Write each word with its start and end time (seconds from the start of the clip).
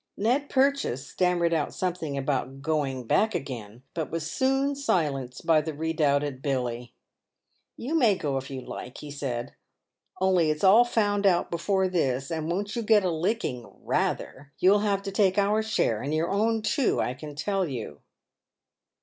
Ned 0.17 0.49
Purchase 0.49 1.05
stammered 1.07 1.53
out 1.53 1.75
something 1.75 2.17
about 2.17 2.63
going 2.63 3.03
back 3.05 3.35
again, 3.35 3.83
but 3.93 4.09
was 4.09 4.27
soon 4.27 4.73
"silenced 4.75 5.45
by 5.45 5.61
the 5.61 5.75
redoubted 5.75 6.41
Billy. 6.41 6.95
"You 7.77 7.93
may 7.93 8.15
go 8.15 8.35
if 8.37 8.49
you 8.49 8.61
like," 8.61 8.97
he 8.97 9.11
said," 9.11 9.53
only 10.19 10.49
it's 10.49 10.63
all 10.63 10.83
found 10.85 11.27
out 11.27 11.51
before 11.51 11.87
this; 11.87 12.31
and 12.31 12.49
won't 12.49 12.75
you 12.75 12.81
get 12.81 13.03
a 13.05 13.11
licking— 13.11 13.71
rather! 13.85 14.51
You'll 14.57 14.79
have 14.79 15.03
to 15.03 15.11
take 15.11 15.37
our 15.37 15.61
share 15.61 16.01
and 16.01 16.11
your 16.15 16.31
own 16.31 16.63
too, 16.63 16.99
I 16.99 17.13
can 17.13 17.35
tell 17.35 17.67
you." 17.69 18.01